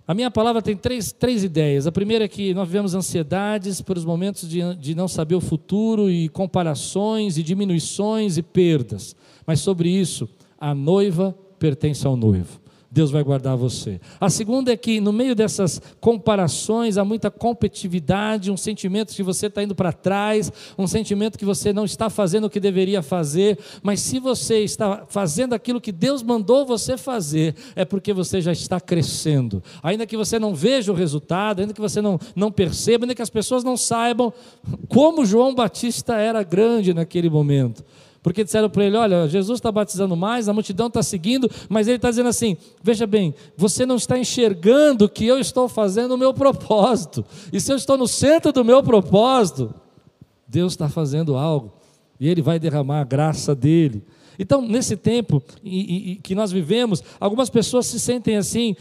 [0.06, 1.88] A minha palavra tem três, três ideias.
[1.88, 5.42] A primeira é que nós vivemos ansiedades por os momentos de, de não saber o
[5.42, 9.16] futuro e comparações e diminuições e perdas.
[9.48, 10.28] Mas sobre isso,
[10.60, 12.63] a noiva pertence ao noivo.
[12.94, 14.00] Deus vai guardar você.
[14.22, 19.48] A segunda é que, no meio dessas comparações, há muita competitividade, um sentimento que você
[19.48, 23.58] está indo para trás, um sentimento que você não está fazendo o que deveria fazer,
[23.82, 28.52] mas se você está fazendo aquilo que Deus mandou você fazer, é porque você já
[28.52, 29.64] está crescendo.
[29.82, 33.24] Ainda que você não veja o resultado, ainda que você não, não perceba, ainda que
[33.24, 34.32] as pessoas não saibam
[34.88, 37.84] como João Batista era grande naquele momento.
[38.24, 41.98] Porque disseram para ele: Olha, Jesus está batizando mais, a multidão está seguindo, mas ele
[41.98, 46.34] está dizendo assim: Veja bem, você não está enxergando que eu estou fazendo o meu
[46.34, 49.76] propósito, e se eu estou no centro do meu propósito,
[50.48, 51.74] Deus está fazendo algo,
[52.18, 54.02] e Ele vai derramar a graça dele.
[54.40, 55.44] Então, nesse tempo
[56.24, 58.76] que nós vivemos, algumas pessoas se sentem assim,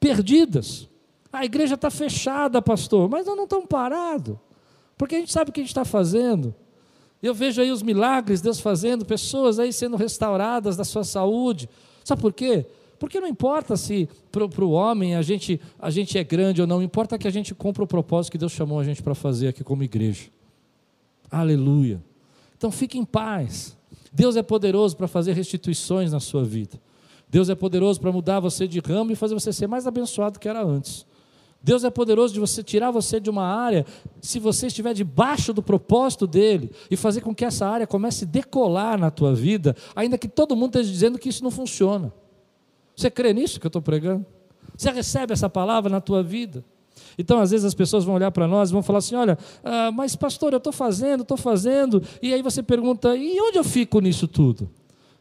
[0.00, 0.88] perdidas.
[1.32, 4.36] A igreja está fechada, pastor, mas nós não estamos parados,
[4.96, 6.54] porque a gente sabe o que a gente está fazendo.
[7.22, 11.68] Eu vejo aí os milagres, Deus fazendo, pessoas aí sendo restauradas da sua saúde.
[12.02, 12.66] Sabe por quê?
[12.98, 16.82] Porque não importa se para o homem a gente, a gente é grande ou não,
[16.82, 19.62] importa que a gente cumpra o propósito que Deus chamou a gente para fazer aqui
[19.62, 20.30] como igreja.
[21.30, 22.02] Aleluia.
[22.56, 23.76] Então fique em paz.
[24.12, 26.80] Deus é poderoso para fazer restituições na sua vida.
[27.28, 30.40] Deus é poderoso para mudar você de ramo e fazer você ser mais abençoado do
[30.40, 31.06] que era antes.
[31.62, 33.86] Deus é poderoso de você tirar você de uma área,
[34.20, 38.26] se você estiver debaixo do propósito dele, e fazer com que essa área comece a
[38.26, 42.12] decolar na tua vida, ainda que todo mundo esteja dizendo que isso não funciona.
[42.96, 44.26] Você crê nisso que eu estou pregando?
[44.76, 46.64] Você recebe essa palavra na tua vida?
[47.16, 49.90] Então, às vezes, as pessoas vão olhar para nós e vão falar assim: olha, ah,
[49.92, 54.00] mas pastor, eu estou fazendo, estou fazendo, e aí você pergunta: e onde eu fico
[54.00, 54.68] nisso tudo?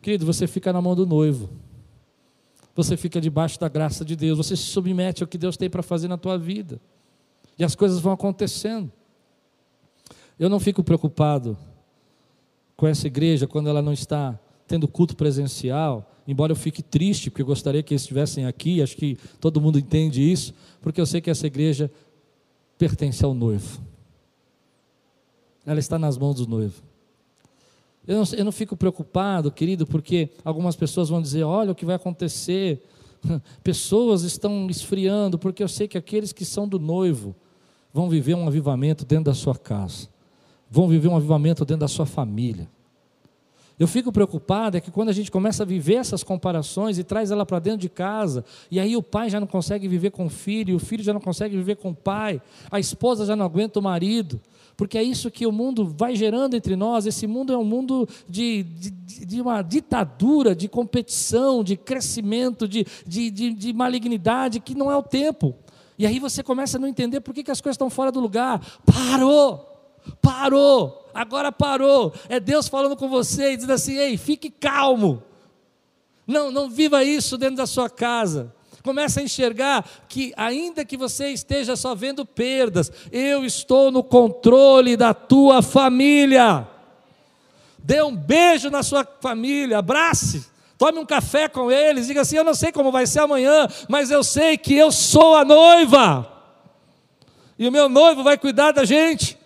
[0.01, 1.49] Querido, você fica na mão do noivo
[2.75, 5.83] você fica debaixo da graça de Deus, você se submete ao que Deus tem para
[5.83, 6.79] fazer na tua vida.
[7.57, 8.91] E as coisas vão acontecendo.
[10.39, 11.57] Eu não fico preocupado
[12.75, 17.41] com essa igreja quando ela não está tendo culto presencial, embora eu fique triste, porque
[17.41, 21.19] eu gostaria que eles estivessem aqui, acho que todo mundo entende isso, porque eu sei
[21.19, 21.91] que essa igreja
[22.77, 23.81] pertence ao noivo.
[25.65, 26.81] Ela está nas mãos do noivo.
[28.07, 31.85] Eu não, eu não fico preocupado, querido, porque algumas pessoas vão dizer: olha o que
[31.85, 32.83] vai acontecer.
[33.63, 37.35] Pessoas estão esfriando, porque eu sei que aqueles que são do noivo
[37.93, 40.07] vão viver um avivamento dentro da sua casa,
[40.69, 42.67] vão viver um avivamento dentro da sua família.
[43.81, 47.31] Eu fico preocupado é que quando a gente começa a viver essas comparações e traz
[47.31, 50.29] ela para dentro de casa, e aí o pai já não consegue viver com o
[50.29, 53.79] filho, o filho já não consegue viver com o pai, a esposa já não aguenta
[53.79, 54.39] o marido,
[54.75, 57.05] porque é isso que o mundo vai gerando entre nós.
[57.05, 62.85] Esse mundo é um mundo de, de, de uma ditadura, de competição, de crescimento, de,
[63.05, 65.55] de, de, de malignidade, que não é o tempo.
[65.97, 68.19] E aí você começa a não entender por que, que as coisas estão fora do
[68.19, 68.59] lugar.
[68.85, 69.71] Parou!
[70.21, 72.13] Parou, agora parou.
[72.27, 75.21] É Deus falando com você e dizendo assim: ei, fique calmo.
[76.25, 78.53] Não, não viva isso dentro da sua casa.
[78.83, 84.97] Começa a enxergar que, ainda que você esteja só vendo perdas, eu estou no controle
[84.97, 86.67] da tua família.
[87.77, 90.45] Dê um beijo na sua família, abrace,
[90.77, 94.09] tome um café com eles, diga assim: Eu não sei como vai ser amanhã, mas
[94.09, 96.31] eu sei que eu sou a noiva,
[97.61, 99.37] e o meu noivo vai cuidar da gente.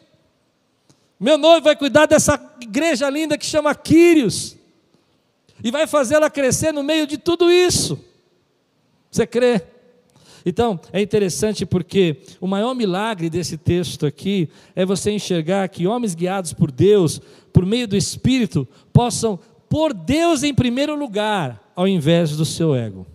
[1.20, 4.56] Meu noivo vai cuidar dessa igreja linda que chama Quírios.
[5.62, 8.05] E vai fazê-la crescer no meio de tudo isso.
[9.16, 9.62] Você crê?
[10.46, 16.14] Então, é interessante porque o maior milagre desse texto aqui é você enxergar que homens
[16.14, 17.22] guiados por Deus,
[17.54, 23.08] por meio do Espírito, possam pôr Deus em primeiro lugar, ao invés do seu ego.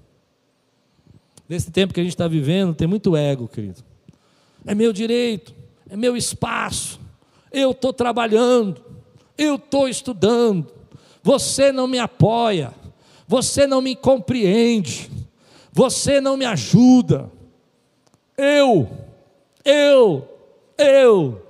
[1.46, 3.84] Nesse tempo que a gente está vivendo, tem muito ego, querido.
[4.64, 5.54] É meu direito,
[5.90, 6.98] é meu espaço,
[7.52, 8.82] eu estou trabalhando,
[9.36, 10.66] eu estou estudando,
[11.22, 12.72] você não me apoia,
[13.28, 15.19] você não me compreende,
[15.72, 17.30] você não me ajuda.
[18.36, 18.88] Eu,
[19.64, 20.28] eu,
[20.78, 21.46] eu.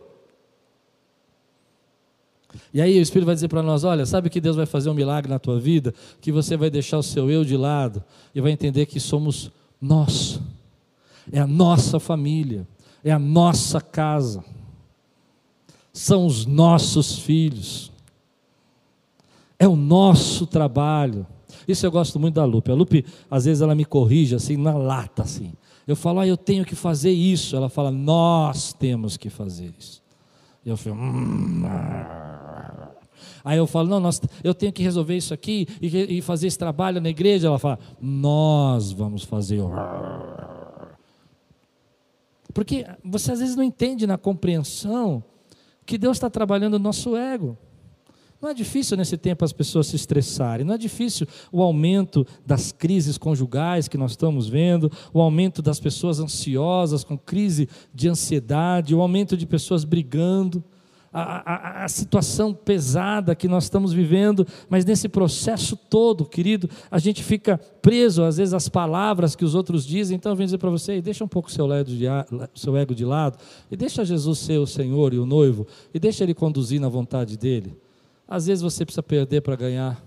[2.73, 4.95] E aí o Espírito vai dizer para nós: olha, sabe que Deus vai fazer um
[4.95, 5.95] milagre na tua vida?
[6.21, 8.03] Que você vai deixar o seu eu de lado
[8.35, 10.41] e vai entender que somos nós,
[11.33, 12.67] é a nossa família,
[13.03, 14.45] é a nossa casa
[15.93, 17.93] são os nossos filhos,
[19.59, 21.27] é o nosso trabalho.
[21.67, 22.71] Isso eu gosto muito da Lupe.
[22.71, 25.53] A Lupe, às vezes, ela me corrige assim, na lata, assim.
[25.87, 27.57] Eu falo, ah, eu tenho que fazer isso.
[27.57, 30.03] Ela fala, nós temos que fazer isso.
[30.65, 32.91] E eu falo, hum, ah.
[33.45, 36.59] Aí eu falo, não, nós, eu tenho que resolver isso aqui e, e fazer esse
[36.59, 37.49] trabalho na igreja.
[37.49, 39.61] Ela fala, nós vamos fazer.
[42.53, 45.23] Porque você às vezes não entende na compreensão
[45.87, 47.57] que Deus está trabalhando o nosso ego.
[48.41, 52.73] Não é difícil nesse tempo as pessoas se estressarem, não é difícil o aumento das
[52.73, 58.95] crises conjugais que nós estamos vendo, o aumento das pessoas ansiosas com crise de ansiedade,
[58.95, 60.65] o aumento de pessoas brigando
[61.13, 66.99] a, a, a, situação pesada que nós estamos vivendo, mas nesse processo todo, querido, a
[66.99, 70.17] gente fica preso às vezes às palavras que os outros dizem.
[70.17, 73.39] Então, eu venho dizer para você: deixa um pouco o seu ego de lado
[73.71, 77.37] e deixa Jesus ser o Senhor e o noivo e deixa Ele conduzir na vontade
[77.37, 77.77] dele.
[78.31, 80.01] Às vezes você precisa perder para ganhar.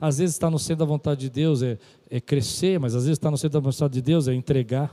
[0.00, 1.78] Às vezes está no centro da vontade de Deus é,
[2.10, 4.92] é crescer, mas às vezes está no centro da vontade de Deus é entregar.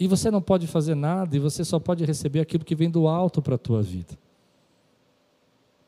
[0.00, 3.06] E você não pode fazer nada, e você só pode receber aquilo que vem do
[3.06, 4.18] alto para a tua vida.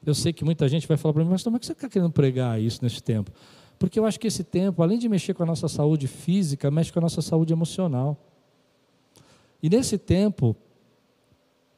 [0.07, 1.89] Eu sei que muita gente vai falar para mim, mas como é que você está
[1.89, 3.33] querendo pregar isso nesse tempo?
[3.77, 6.93] Porque eu acho que esse tempo, além de mexer com a nossa saúde física, mexe
[6.93, 8.17] com a nossa saúde emocional.
[9.61, 10.55] E nesse tempo,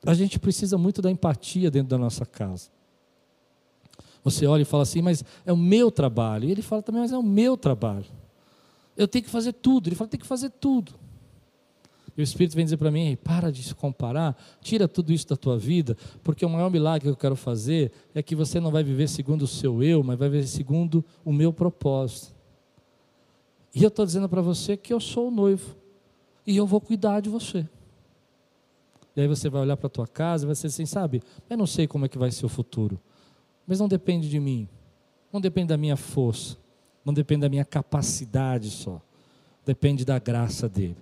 [0.06, 2.70] a gente precisa muito da empatia dentro da nossa casa.
[4.22, 6.48] Você olha e fala assim, mas é o meu trabalho.
[6.48, 8.06] E ele fala também, mas é o meu trabalho.
[8.96, 9.88] Eu tenho que fazer tudo.
[9.88, 10.94] Ele fala, tem que fazer tudo.
[12.16, 15.36] E o Espírito vem dizer para mim: para de se comparar, tira tudo isso da
[15.36, 18.82] tua vida, porque o maior milagre que eu quero fazer é que você não vai
[18.82, 22.34] viver segundo o seu eu, mas vai viver segundo o meu propósito.
[23.74, 25.76] E eu estou dizendo para você que eu sou o noivo,
[26.46, 27.68] e eu vou cuidar de você.
[29.16, 31.56] E aí você vai olhar para a tua casa e vai ser assim: sabe, eu
[31.56, 33.00] não sei como é que vai ser o futuro,
[33.66, 34.68] mas não depende de mim,
[35.32, 36.56] não depende da minha força,
[37.04, 39.00] não depende da minha capacidade só,
[39.64, 40.98] depende da graça dele.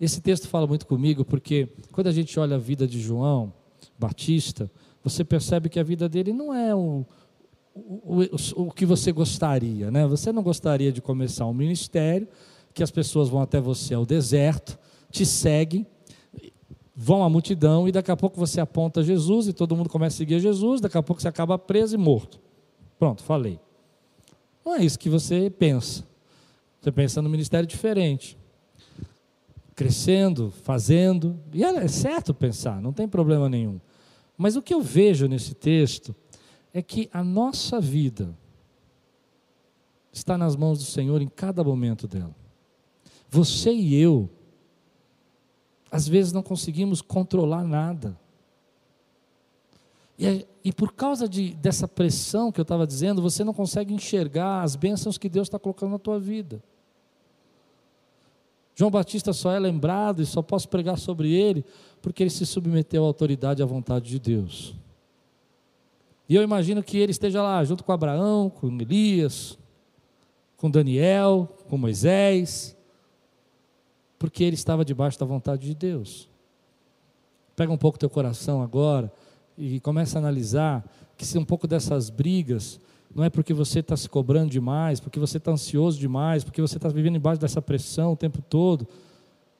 [0.00, 3.52] Esse texto fala muito comigo porque quando a gente olha a vida de João
[3.98, 4.70] Batista,
[5.02, 7.04] você percebe que a vida dele não é o,
[7.74, 10.06] o, o, o que você gostaria, né?
[10.06, 12.28] Você não gostaria de começar um ministério
[12.72, 14.78] que as pessoas vão até você ao deserto,
[15.10, 15.86] te seguem,
[16.94, 20.18] vão à multidão e daqui a pouco você aponta Jesus e todo mundo começa a
[20.18, 22.40] seguir Jesus, daqui a pouco você acaba preso e morto.
[22.98, 23.58] Pronto, falei.
[24.64, 26.06] Não é isso que você pensa.
[26.80, 28.38] Você pensa no ministério diferente
[29.80, 33.80] crescendo, fazendo, e é certo pensar, não tem problema nenhum.
[34.36, 36.14] Mas o que eu vejo nesse texto
[36.74, 38.36] é que a nossa vida
[40.12, 42.36] está nas mãos do Senhor em cada momento dela.
[43.30, 44.28] Você e eu,
[45.90, 48.16] às vezes não conseguimos controlar nada.
[50.18, 54.62] E, e por causa de, dessa pressão que eu estava dizendo, você não consegue enxergar
[54.62, 56.62] as bênçãos que Deus está colocando na tua vida.
[58.74, 61.64] João Batista só é lembrado e só posso pregar sobre ele
[62.00, 64.74] porque ele se submeteu à autoridade e à vontade de Deus.
[66.28, 69.58] E eu imagino que ele esteja lá junto com Abraão, com Elias,
[70.56, 72.76] com Daniel, com Moisés,
[74.20, 76.28] porque ele estava debaixo da vontade de Deus.
[77.56, 79.10] Pega um pouco teu coração agora
[79.56, 80.84] e começa a analisar
[81.16, 82.78] que se um pouco dessas brigas
[83.14, 86.76] não é porque você está se cobrando demais, porque você está ansioso demais, porque você
[86.76, 88.86] está vivendo embaixo dessa pressão o tempo todo,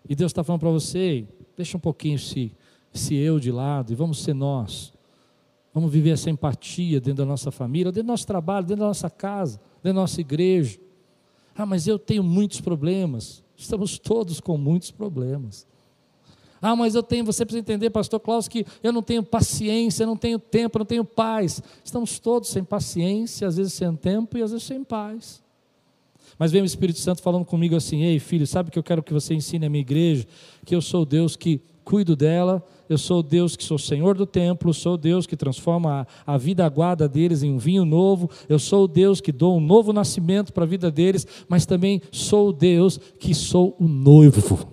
[0.06, 2.52] e Deus está falando para você, deixa um pouquinho esse,
[2.94, 4.92] esse eu de lado e vamos ser nós.
[5.72, 9.08] Vamos viver essa empatia dentro da nossa família, dentro do nosso trabalho, dentro da nossa
[9.08, 10.78] casa, dentro da nossa igreja.
[11.56, 13.42] Ah, mas eu tenho muitos problemas.
[13.60, 15.66] Estamos todos com muitos problemas.
[16.62, 20.06] Ah, mas eu tenho, você precisa entender, pastor Klaus, que eu não tenho paciência, eu
[20.06, 21.62] não tenho tempo, eu não tenho paz.
[21.84, 25.42] Estamos todos sem paciência, às vezes sem tempo e às vezes sem paz.
[26.38, 29.12] Mas vem o Espírito Santo falando comigo assim: ei, filho, sabe que eu quero que
[29.12, 30.26] você ensine a minha igreja?
[30.64, 34.74] Que eu sou Deus que cuido dela, eu sou Deus que sou Senhor do templo,
[34.74, 38.88] sou Deus que transforma a, a vida aguada deles em um vinho novo, eu sou
[38.88, 43.32] Deus que dou um novo nascimento para a vida deles, mas também sou Deus que
[43.32, 44.68] sou o noivo,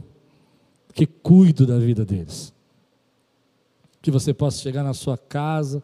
[0.96, 2.52] que cuido da vida deles.
[4.02, 5.84] Que você possa chegar na sua casa,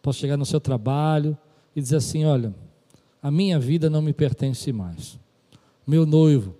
[0.00, 1.36] possa chegar no seu trabalho
[1.76, 2.54] e dizer assim: olha,
[3.22, 5.18] a minha vida não me pertence mais.
[5.86, 6.54] Meu noivo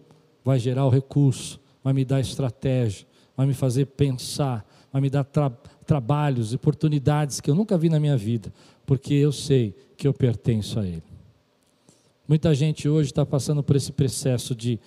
[0.45, 5.25] vai gerar o recurso, vai me dar estratégia, vai me fazer pensar, vai me dar
[5.25, 5.51] tra
[5.87, 8.53] trabalhos, oportunidades que eu nunca vi na minha vida,
[8.87, 11.03] porque eu sei que eu pertenço a Ele.
[12.29, 14.79] Muita gente hoje está passando por esse processo de,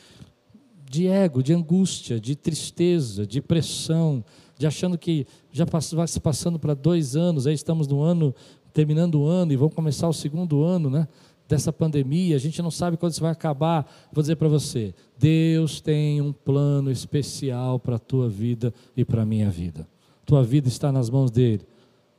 [0.90, 4.24] de ego, de angústia, de tristeza, de pressão,
[4.58, 8.34] de achando que já vai se passando para dois anos, aí estamos no ano,
[8.72, 11.08] terminando o ano e vamos começar o segundo ano, né?
[11.48, 13.90] Dessa pandemia, a gente não sabe quando isso vai acabar.
[14.12, 19.24] Vou dizer para você: Deus tem um plano especial para a tua vida e para
[19.24, 19.88] a minha vida.
[20.26, 21.62] Tua vida está nas mãos dele,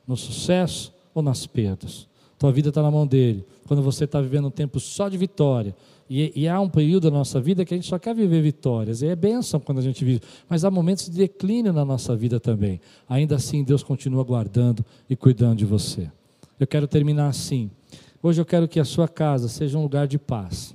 [0.07, 2.07] no sucesso ou nas perdas.
[2.37, 3.45] Tua vida está na mão dele.
[3.67, 5.75] Quando você está vivendo um tempo só de vitória,
[6.07, 9.01] e, e, há um período da nossa vida que a gente só quer viver vitórias,
[9.01, 12.39] e é bênção quando a gente vive, mas há momentos de declínio na nossa vida
[12.39, 12.79] também.
[13.09, 16.07] Ainda assim, Deus continua guardando e cuidando de você.
[16.59, 17.71] Eu quero terminar assim.
[18.25, 20.73] Hoje eu quero que a sua casa seja um lugar de paz.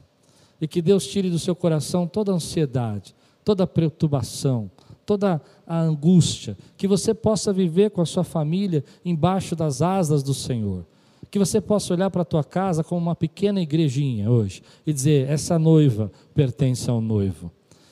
[0.61, 3.13] E que Deus tire do seu coração toda a ansiedade,
[3.45, 4.71] toda a perturbação,
[5.05, 6.57] toda a angústia.
[6.77, 10.87] Que você possa viver com a sua família embaixo das asas do Senhor.
[11.29, 15.29] Que você possa olhar para a tua casa como uma pequena igrejinha hoje e dizer:
[15.29, 17.51] essa noiva pertence ao noivo.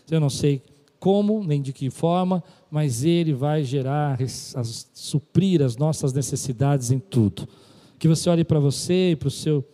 [0.09, 0.63] Eu não sei
[1.01, 4.21] como nem de que forma, mas Ele vai gerar,
[4.95, 7.49] suprir as nossas necessidades em tudo
[7.99, 9.65] que você olhe para você e para, seu,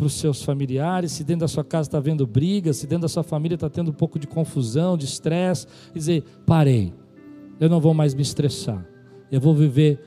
[0.00, 3.22] os seus familiares, se dentro da sua casa está havendo briga, se dentro da sua
[3.22, 6.92] família está tendo um pouco de confusão, de estresse, e dizer: parei,
[7.60, 8.86] eu não vou mais me estressar,
[9.30, 10.00] eu vou viver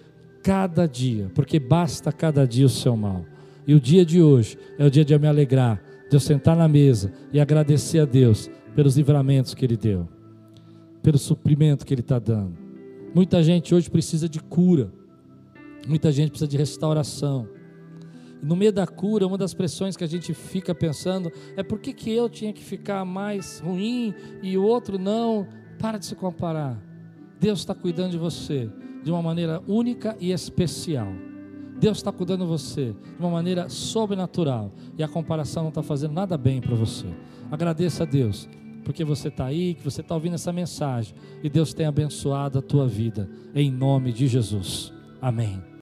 [0.43, 3.25] cada dia, porque basta cada dia o seu mal.
[3.67, 6.55] E o dia de hoje é o dia de eu me alegrar, de eu sentar
[6.55, 10.07] na mesa e agradecer a Deus pelos livramentos que Ele deu,
[11.03, 12.57] pelo suprimento que Ele está dando.
[13.13, 14.91] Muita gente hoje precisa de cura.
[15.88, 17.47] Muita gente precisa de restauração.
[18.41, 21.93] No meio da cura, uma das pressões que a gente fica pensando é por que,
[21.93, 25.47] que eu tinha que ficar mais ruim e o outro não.
[25.77, 26.82] Para de se comparar.
[27.39, 28.69] Deus está cuidando de você
[29.03, 31.07] de uma maneira única e especial.
[31.80, 34.73] Deus está cuidando de você de uma maneira sobrenatural.
[34.97, 37.07] E a comparação não está fazendo nada bem para você.
[37.49, 38.49] Agradeça a Deus,
[38.84, 41.15] porque você está aí, que você está ouvindo essa mensagem.
[41.41, 43.30] E Deus tem abençoado a tua vida.
[43.55, 44.93] Em nome de Jesus.
[45.21, 45.68] Amém.